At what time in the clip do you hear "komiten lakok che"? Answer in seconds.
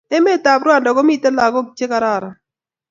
0.97-1.85